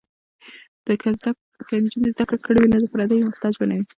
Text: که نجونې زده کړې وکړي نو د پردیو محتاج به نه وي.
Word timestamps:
که 1.67 1.73
نجونې 1.83 2.09
زده 2.15 2.23
کړې 2.29 2.37
وکړي 2.39 2.63
نو 2.71 2.77
د 2.83 2.85
پردیو 2.93 3.27
محتاج 3.29 3.53
به 3.59 3.65
نه 3.69 3.75
وي. 3.77 3.85